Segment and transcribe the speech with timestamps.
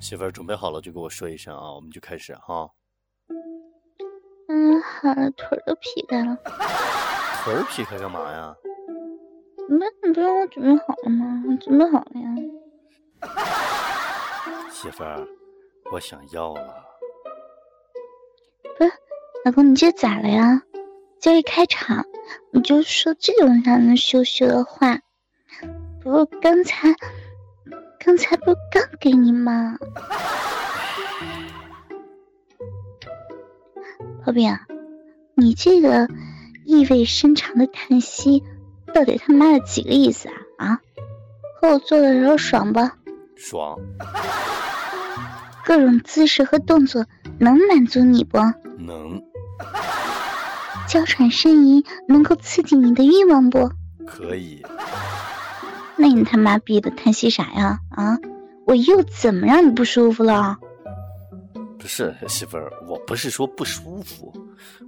[0.00, 2.68] 媳妇儿准备好了就给我说一声啊，我们就开始哈。
[4.48, 6.36] 嗯，好了，腿儿都劈开了。
[7.44, 8.54] 腿儿劈开干嘛呀？
[9.68, 11.44] 那你不让我准备好了吗？
[11.46, 12.28] 我准备好了呀。
[14.72, 15.24] 媳妇儿，
[15.92, 16.84] 我想要了。
[18.78, 18.92] 不是，
[19.44, 20.62] 老公，你这咋了呀？
[21.20, 22.06] 今儿一开场
[22.50, 24.98] 你就说这种让人羞羞的话，
[26.02, 26.88] 不过刚才。
[28.10, 29.78] 刚才不刚给你吗，
[34.26, 34.62] 宝贝啊，
[35.36, 36.08] 你这个
[36.64, 38.42] 意味深长的叹息，
[38.92, 40.34] 到底他妈的几个意思啊？
[40.56, 40.80] 啊，
[41.60, 42.80] 和我做的时候爽不？
[43.36, 43.78] 爽。
[45.64, 47.06] 各种姿势和动作
[47.38, 48.38] 能满足你不？
[48.76, 49.22] 能。
[50.88, 53.70] 娇喘呻吟能够刺激你的欲望不？
[54.04, 54.64] 可以。
[56.00, 57.78] 那你他妈逼的叹息啥呀？
[57.90, 58.16] 啊，
[58.66, 60.56] 我又怎么让你不舒服了？
[61.78, 64.32] 不是媳妇儿，我不是说不舒服，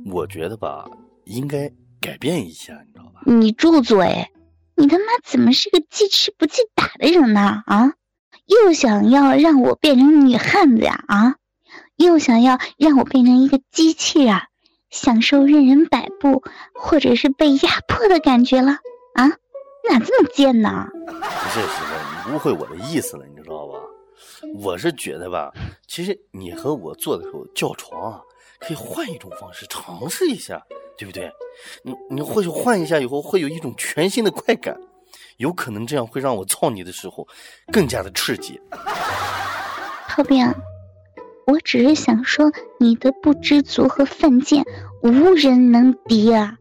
[0.07, 0.87] 我觉得吧，
[1.25, 3.21] 应该改变一下，你知道吧？
[3.27, 4.29] 你住嘴！
[4.75, 7.63] 你他妈怎么是个记吃不记打的人呢？
[7.67, 7.93] 啊，
[8.47, 11.05] 又想要让我变成女汉子呀？
[11.09, 11.35] 啊，
[11.97, 14.41] 又想要让我变成一个机器人，
[14.89, 16.43] 享受任人摆布
[16.75, 18.79] 或者是被压迫的感觉了？
[19.15, 19.33] 啊？
[19.83, 20.87] 你咋这么贱呢？
[21.07, 23.79] 不是媳妇，你误会我的意思了，你知道吧？
[24.63, 25.51] 我是觉得吧，
[25.87, 28.21] 其实你和我做的时候叫床啊，
[28.61, 30.63] 可以换一种方式尝试一下，
[30.97, 31.31] 对不对？
[31.83, 34.77] 你你或许换一下以后会有一种全新的快感，
[35.39, 37.27] 有可能这样会让我操你的时候
[37.73, 38.61] 更加的刺激。
[40.09, 40.47] 炮兵，
[41.47, 44.65] 我只是想说，你的不知足和犯贱
[45.03, 46.57] 无人能敌啊，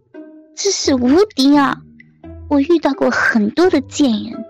[0.55, 1.77] 这是无敌啊！
[2.51, 4.45] 我遇到过很多的贱人，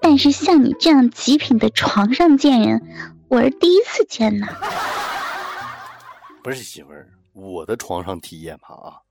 [0.00, 2.80] 但是像你这样极品的床上贱人，
[3.26, 4.46] 我是第一次见呢。
[6.44, 9.02] 不是媳妇儿，我的床上体验吧啊，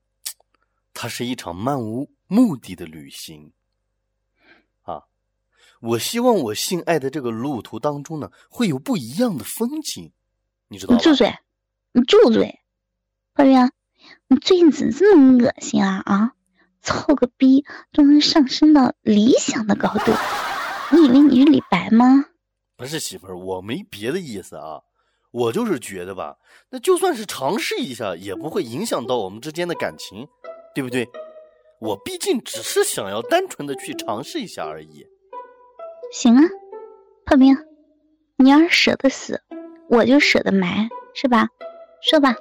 [0.93, 3.51] 它是一场漫无目的的旅行
[4.83, 5.03] 啊。
[5.81, 10.13] 我希望我性爱的这个路途当中呢，会有不一样的风景，
[10.69, 10.97] 你知道吗？
[10.97, 11.35] 你住嘴！
[11.91, 12.61] 你住嘴！
[13.33, 13.69] 宝贝啊，
[14.29, 16.35] 你最近怎么这么恶心啊啊！
[16.81, 20.11] 凑个逼都能上升到理想的高度，
[20.91, 22.25] 你以为你是李白吗？
[22.77, 24.81] 不是媳妇儿，我没别的意思啊，
[25.31, 26.37] 我就是觉得吧，
[26.69, 30.27] 那就算是尝试一下，也不会影响到我们之间的感情，
[30.73, 31.07] 对不对？
[31.81, 35.05] 我毕竟只是想要单纯的去尝试一下而已。
[36.11, 36.43] 行啊，
[37.25, 37.57] 破冰，
[38.37, 39.41] 你要是舍得死，
[39.89, 41.47] 我就舍得埋，是吧？
[42.01, 42.35] 说吧，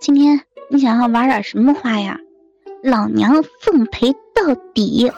[0.00, 2.20] 今天你想要玩点什么花样？
[2.82, 5.10] 老娘奉陪到底，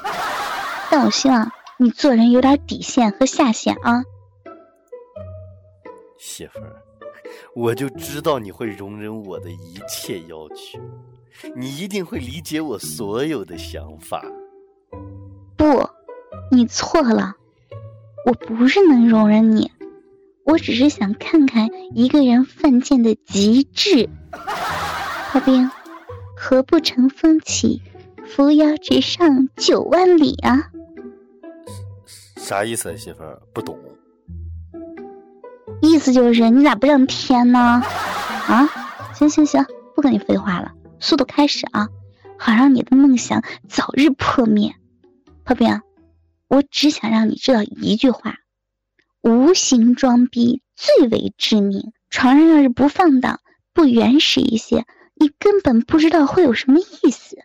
[0.91, 4.03] 但我希望你做人有点底线和下限啊，
[6.19, 6.83] 媳妇儿，
[7.55, 10.81] 我就知道你会容忍我的一切要求，
[11.55, 14.25] 你一定会理解我所有的想法。
[15.57, 15.89] 不，
[16.51, 17.35] 你错了，
[18.25, 19.71] 我不是能容忍你，
[20.45, 24.09] 我只是想看看一个人犯贱的极致，
[25.31, 25.71] 炮兵。
[26.41, 27.83] 何不乘风起，
[28.25, 30.71] 扶摇直上九万里啊？
[32.37, 33.43] 啥意思啊，媳妇儿？
[33.53, 33.77] 不懂。
[35.83, 37.83] 意思就是你咋不上天呢？
[38.47, 38.69] 啊？
[39.15, 39.67] 行行行，
[39.97, 41.89] 不跟你废话了，速度开始啊！
[42.39, 44.77] 好让你的梦想早日破灭。
[45.45, 45.83] 炮兵，
[46.47, 48.37] 我只想让你知道一句话：
[49.23, 51.93] 无形装逼最为致命。
[52.11, 53.41] 床上要是不放荡，
[53.75, 54.87] 不原始一些。
[55.19, 57.37] 你根本不知道会有什么意思，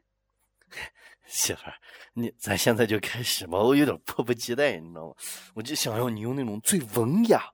[1.25, 1.73] 媳妇儿，
[2.13, 5.15] 你咱现在就开始吧，我有点迫不及待，你知道吗？
[5.55, 7.51] 我就想要你用那种最文雅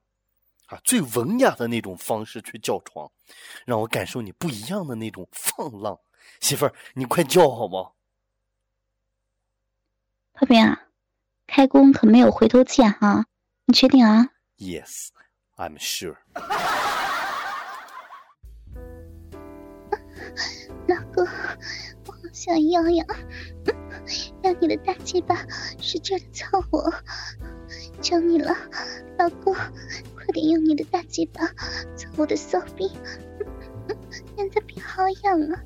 [0.68, 3.12] 啊、最文雅的那种方式去叫床，
[3.66, 6.00] 让我感受你不一样的那种放浪。
[6.42, 7.92] 媳妇儿，你快叫好吗？
[10.34, 10.88] 炮兵啊，
[11.48, 13.26] 开工可没有回头箭哈，
[13.66, 15.08] 你确定啊？Yes,
[15.58, 16.18] I'm sure.
[20.90, 23.06] 老公，我好想要呀！
[24.42, 25.46] 让你的大鸡巴
[25.78, 26.92] 使劲的操我，
[28.02, 28.58] 求你了，
[29.20, 31.46] 老公，快点用你的大鸡巴
[31.96, 32.92] 操我的骚逼，
[34.36, 35.62] 现在变好痒啊，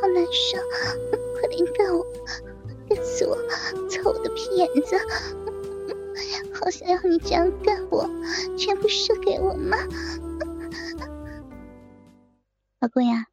[0.00, 0.58] 好难受，
[1.38, 2.04] 快点干我，
[2.88, 3.36] 干死我，
[3.88, 4.96] 操我的屁眼子，
[6.60, 8.10] 好想要你这样干我，
[8.58, 9.78] 全部射给我吗？
[12.80, 13.26] 老公呀，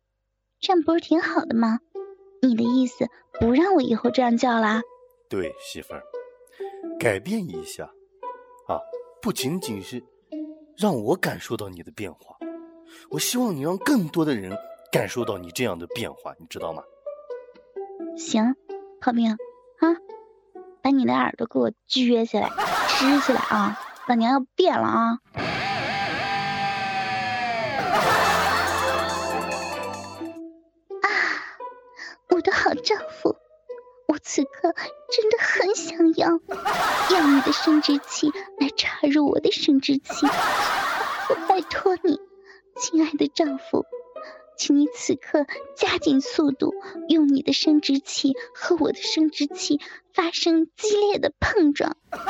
[0.59, 1.79] 这样不是挺好的吗？
[2.41, 3.07] 你的意思
[3.39, 4.81] 不让我以后这样叫啦？
[5.29, 6.03] 对，媳妇儿，
[6.99, 7.85] 改变一下
[8.67, 8.79] 啊，
[9.21, 10.01] 不仅仅是
[10.77, 12.35] 让我感受到你的变化，
[13.09, 14.55] 我希望你让更多的人
[14.91, 16.83] 感受到你这样的变化，你知道吗？
[18.15, 18.55] 行，
[19.01, 19.37] 炮兵啊，
[20.81, 22.49] 把你的耳朵给我撅起来，
[22.99, 23.79] 支起来啊！
[24.07, 25.19] 老娘要变了啊！
[25.33, 25.41] 啊，
[32.29, 33.35] 我的好丈夫，
[34.07, 34.73] 我此刻
[35.09, 36.39] 真的很想要，
[37.11, 40.27] 要你的生殖器来插入我的生殖器，
[41.29, 42.19] 我拜托你，
[42.75, 43.85] 亲爱的丈夫，
[44.57, 45.45] 请你此刻
[45.75, 46.73] 加紧速度，
[47.09, 49.79] 用你的生殖器和我的生殖器
[50.13, 51.97] 发生激烈的碰撞。
[52.11, 52.21] 啊，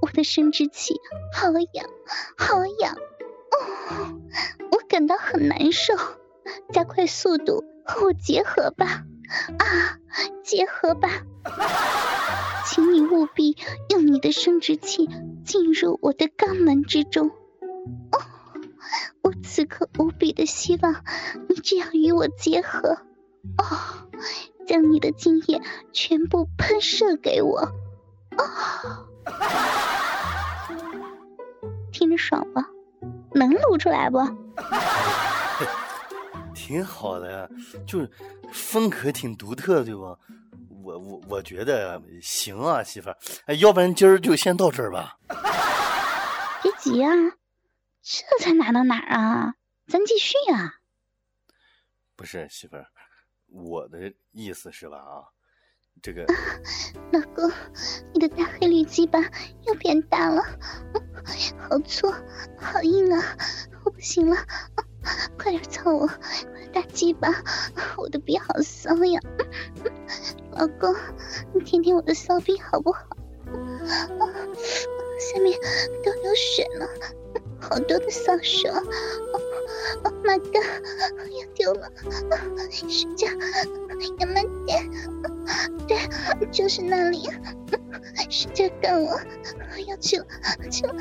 [0.00, 1.00] 我的生殖器
[1.34, 1.86] 好痒，
[2.38, 4.20] 好痒，哦，
[4.70, 5.94] 我感到很难受。
[6.72, 9.04] 加快速度，和我结合吧！
[9.58, 9.98] 啊，
[10.44, 11.08] 结合吧！
[12.66, 13.56] 请你务必
[13.90, 15.08] 用你的生殖器
[15.44, 17.28] 进入我的肛门之中。
[17.28, 18.18] 哦，
[19.22, 21.04] 我此刻无比的希望
[21.48, 22.98] 你这样与我结合。
[23.58, 24.08] 哦，
[24.66, 25.62] 将你的精液
[25.92, 27.60] 全部喷射给我。
[28.36, 29.06] 哦，
[31.92, 32.68] 听着爽吧？
[33.32, 34.18] 能录出来不？
[36.66, 37.48] 挺好的呀，
[37.86, 38.10] 就是
[38.52, 40.18] 风格挺独特，对吧？
[40.82, 43.16] 我我我觉得行啊，媳妇儿，
[43.46, 45.16] 哎，要不然今儿就先到这儿吧。
[46.64, 47.12] 别急啊，
[48.02, 49.54] 这才哪到哪儿啊？
[49.86, 50.74] 咱继续啊。
[52.16, 52.88] 不是媳妇儿，
[53.46, 54.98] 我的意思是吧？
[54.98, 55.22] 啊，
[56.02, 56.26] 这个
[57.12, 57.48] 老公，
[58.12, 59.20] 你的大黑驴鸡巴
[59.66, 60.42] 又变大了，
[61.70, 62.10] 好粗，
[62.58, 63.22] 好硬啊！
[63.84, 64.36] 我不行了。
[65.38, 66.08] 快点操我，
[66.72, 67.28] 大鸡巴！
[67.96, 69.20] 我的逼好骚呀！
[70.52, 70.94] 老公，
[71.52, 73.00] 你舔舔我的骚逼好不好？
[75.18, 75.58] 下面
[76.04, 76.88] 都流血了，
[77.60, 78.68] 好多的骚手
[80.02, 80.64] ！Oh my god，
[81.30, 81.90] 要丢了！
[82.70, 83.28] 使劲，
[84.18, 84.90] 要慢点。
[85.86, 85.96] 对，
[86.50, 87.30] 就是那里。
[88.28, 89.20] 使劲干我！
[89.86, 90.26] 要去了，
[90.70, 90.94] 去了！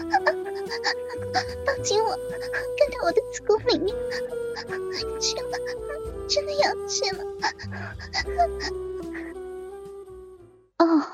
[1.65, 2.09] 抱紧我，
[2.77, 3.95] 干到我的子宫里面！
[5.19, 5.57] 去了，
[6.27, 7.23] 真的要去了！
[10.77, 11.05] 哦，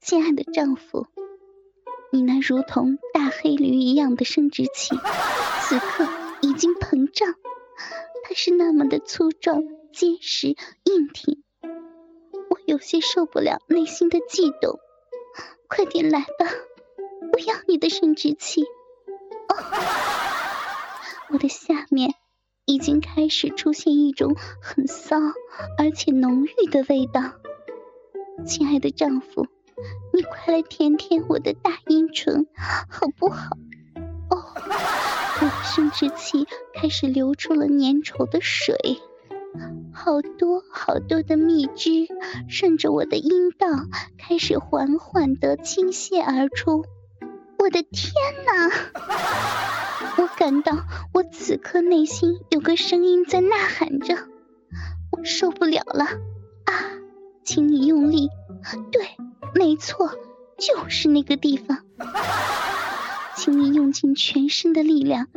[0.00, 1.06] 亲爱的丈夫，
[2.10, 4.96] 你那如同大黑驴一样的生殖器，
[5.62, 6.06] 此刻
[6.40, 7.34] 已经膨胀，
[8.24, 9.62] 它是那么的粗壮、
[9.92, 11.42] 结实、硬挺，
[12.48, 14.80] 我有些受不了内心的悸动。
[15.68, 16.46] 快点来吧！
[17.40, 18.62] 要你的生殖器。
[18.62, 19.56] 哦，
[21.30, 22.14] 我的下面
[22.64, 25.16] 已经开始出现一种很骚
[25.78, 27.32] 而且浓郁的味道。
[28.46, 29.46] 亲爱的丈夫，
[30.14, 32.46] 你快来舔舔我的大阴唇，
[32.88, 33.56] 好不好？
[34.30, 38.76] 哦，我的生殖器开始流出了粘稠的水。
[39.92, 42.06] 好多好多的蜜汁
[42.48, 43.66] 顺着我的阴道
[44.16, 46.84] 开始缓缓地倾泻而出，
[47.60, 48.14] 我的天
[48.46, 48.70] 哪！
[50.16, 50.72] 我感到
[51.12, 54.14] 我此刻内心有个声音在呐喊着，
[55.12, 56.04] 我受不了了
[56.64, 56.72] 啊！
[57.44, 58.30] 请你用力，
[58.90, 59.10] 对，
[59.54, 60.10] 没错，
[60.56, 61.84] 就是那个地方。
[63.36, 65.28] 请你用尽全身的力量，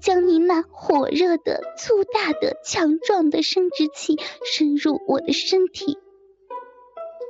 [0.00, 5.96] 将你那火热的、粗大的、强壮的生殖器深入我的身体。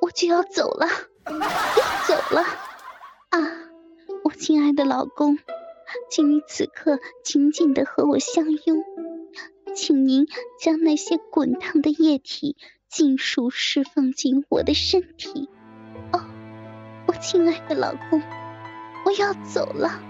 [0.00, 0.88] 我就要走了，
[1.26, 2.42] 要走了
[3.28, 3.67] 啊！
[4.38, 5.36] 我亲爱的老公，
[6.08, 8.84] 请你此刻紧紧的和我相拥，
[9.74, 10.28] 请您
[10.60, 12.56] 将那些滚烫的液体
[12.88, 15.48] 尽数释放进我的身体。
[16.12, 16.22] 哦，
[17.08, 18.22] 我亲爱的老公，
[19.06, 20.00] 我要走了。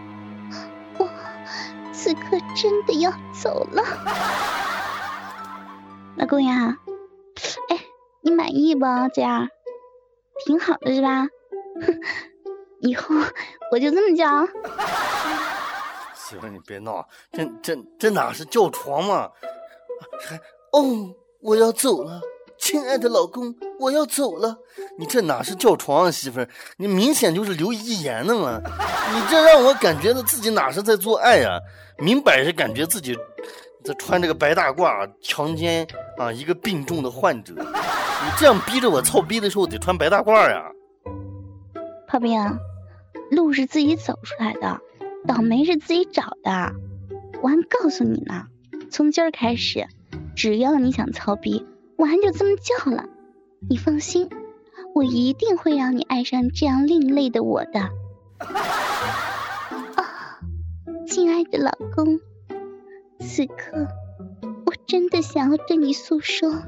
[0.99, 1.09] 我
[1.95, 3.83] 此刻真的要走了，
[6.19, 6.77] 老公呀，
[7.71, 7.81] 哎，
[8.21, 8.85] 你满意不？
[9.15, 9.49] 这样
[10.45, 11.29] 挺好的是吧？
[12.81, 13.15] 以后
[13.73, 14.27] 我就这么叫。
[16.15, 19.31] 媳妇，你别闹，这这这哪是叫床嘛？
[20.21, 20.37] 还
[20.73, 22.21] 哦，我要走了。
[22.59, 24.59] 亲爱的老公，我要走了。
[24.99, 26.49] 你这哪是叫床啊，媳妇儿？
[26.77, 28.61] 你明显就是留遗言呢嘛！
[29.15, 31.59] 你这让我感觉到自己哪是在做爱呀？
[31.99, 33.17] 明摆着感觉自己
[33.85, 35.87] 在穿这个白大褂强奸
[36.19, 37.55] 啊一个病重的患者。
[37.55, 40.71] 你这样逼着我操逼的时候得穿白大褂呀？
[42.09, 42.59] 炮兵，
[43.31, 44.81] 路是自己走出来的，
[45.27, 46.73] 倒霉是自己找的。
[47.43, 48.47] 我还告诉你呢，
[48.91, 49.87] 从今儿开始，
[50.35, 53.11] 只要你想操逼，我还就这么叫了。
[53.69, 54.31] 你放心，
[54.95, 57.91] 我一定会让你爱上这样另类的我的。
[59.97, 60.41] 啊，
[61.07, 62.21] 亲爱的老公，
[63.21, 63.87] 此刻
[64.65, 66.63] 我真的想要对你诉说，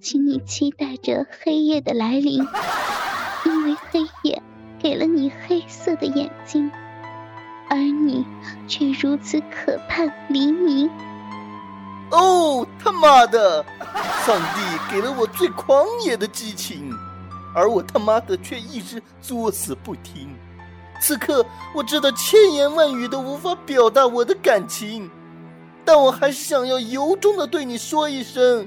[0.00, 2.44] 请你期待着黑夜的来临，
[4.82, 6.70] 给了你黑色的眼睛。
[7.68, 8.26] 而你
[8.66, 10.90] 却如此渴盼黎明。
[12.10, 13.64] 哦，他妈的！
[14.26, 14.60] 上帝
[14.90, 16.92] 给了我最狂野的激情，
[17.54, 20.34] 而我他妈的却一直作死不听。
[21.00, 25.08] 此刻我知道千言万语都无法表达我的感情，
[25.84, 28.66] 但我还是想要由衷的对你说一声：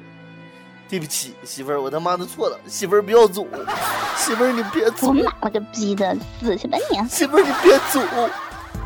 [0.94, 2.60] 对不起，媳妇儿，我他妈的错了。
[2.68, 3.48] 媳妇儿不要走，
[4.16, 5.08] 媳妇儿你别走。
[5.08, 7.10] 我妈了个逼的，死去吧你！
[7.10, 8.00] 媳妇儿你别走。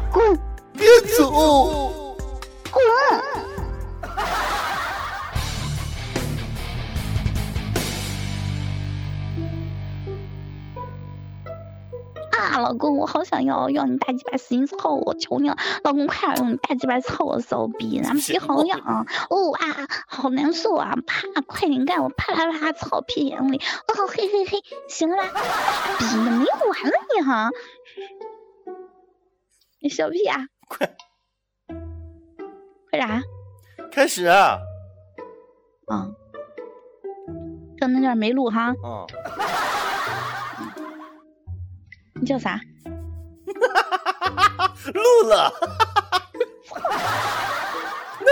[0.10, 0.40] 滚！
[0.72, 0.88] 别
[1.18, 2.16] 走！
[2.72, 2.82] 滚！
[12.58, 18.80] 啊，老公，我好想要要你大鸡巴使劲操我，求你了，老公，快点用你大鸡巴操我骚逼，咱逼好痒，
[19.30, 25.24] 哦啊，好难受啊，啪，快点干，我啪啪啪操屁眼里，哦嘿嘿嘿，行了吧？
[26.00, 27.50] 逼的没完了你哈！
[29.80, 30.48] 你小屁啊！
[30.68, 30.96] 快，
[32.90, 33.22] 快啥？
[33.92, 34.58] 开始啊！
[35.88, 36.10] 啊，
[37.78, 38.74] 刚那段没录哈。
[38.84, 39.06] 啊。
[42.20, 42.60] 你叫啥？
[44.94, 45.52] 录了。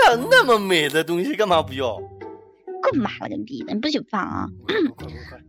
[0.07, 1.99] 那那么美的东西干嘛不要？
[2.83, 3.73] 滚妈了个逼的！
[3.73, 4.45] 你不许放啊！
[4.67, 4.75] 快
[5.07, 5.39] 快快！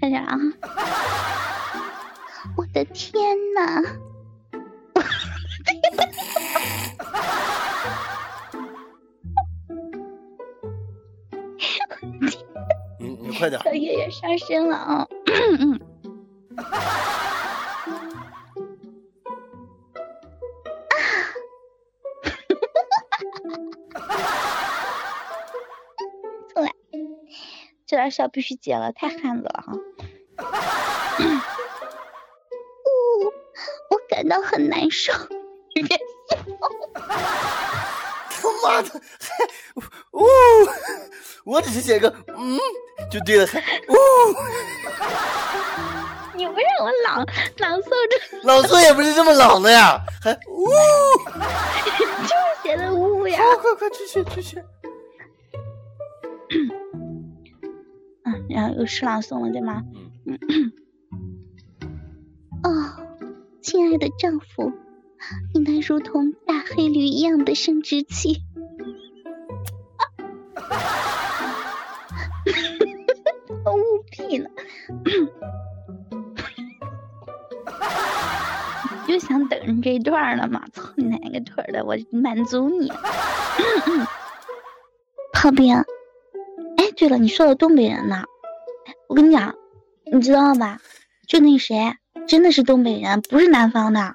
[0.00, 0.38] 开始 啊！
[2.56, 3.82] 我的天哪！
[12.98, 13.60] 你你快点！
[13.62, 15.06] 小月月上身了啊！
[15.26, 15.79] 重
[27.90, 29.72] 这段笑必须接了，太汉子了哈！
[32.86, 33.26] 呜，
[33.90, 35.12] 我感到很难受。
[35.74, 36.36] 别笑！
[38.30, 39.44] 他妈的，还
[40.12, 40.24] 呜！
[41.44, 42.56] 我只是写个嗯
[43.10, 43.94] 就对了，还呜！
[46.34, 50.68] 你不让我朗朗诵这，朗诵也不是这么朗的呀，还呜！
[52.22, 53.36] 就是写的呜呀！
[53.36, 54.62] 快快快，继续继续。
[58.50, 59.84] 嗯，然后又是朗诵了对吗？
[60.26, 60.38] 嗯。
[62.62, 62.68] 哦，
[63.62, 64.72] 亲爱的丈夫。
[65.54, 68.38] 你那如同大黑驴一样的生殖器，
[73.64, 74.50] 我误屁了，
[79.06, 82.90] 就想等着这段了嘛，操你奶个腿的，我满足你。
[85.34, 85.76] 炮兵，
[86.78, 88.24] 哎，对了，你说的东北人呢？
[89.10, 89.52] 我跟你讲，
[90.12, 90.78] 你知道吧？
[91.26, 91.96] 就那谁，
[92.28, 94.14] 真的是东北人，不是南方的。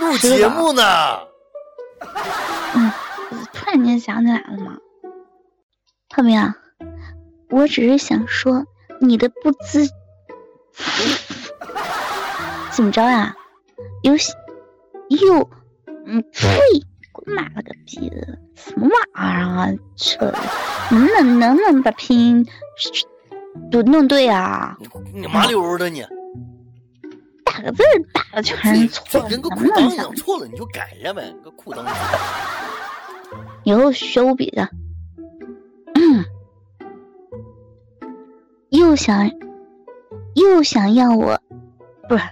[0.00, 0.82] 录节目呢。
[2.74, 2.90] 嗯，
[3.52, 4.78] 突然间想起来了嘛。
[6.08, 6.54] 炮兵，
[7.50, 8.64] 我只是想说
[9.00, 9.86] 你的不知
[12.72, 13.36] 怎么着呀？
[14.02, 14.14] 有
[15.10, 15.50] 又
[16.06, 16.58] 嗯呸！
[17.12, 19.68] 滚妈了个逼的，什么玩意儿啊？
[19.94, 20.32] 这
[20.90, 22.46] 能能能不能把拼音
[23.70, 24.76] 都弄对啊？
[25.12, 26.04] 你麻溜的你。
[27.44, 27.82] 打个字
[28.12, 31.84] 打的全是错，跟个裤裆一样，错了你就改呀呗，个裤裆。
[33.62, 34.68] 以后学五笔的，
[38.70, 39.30] 又想
[40.34, 41.40] 又想要我，
[42.08, 42.24] 不是。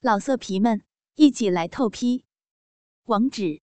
[0.00, 0.82] 老色皮们，
[1.16, 2.24] 一起来透批，
[3.06, 3.62] 网址